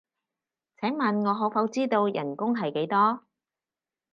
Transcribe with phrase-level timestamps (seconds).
[0.77, 3.21] 請問我可否知道人工係幾多？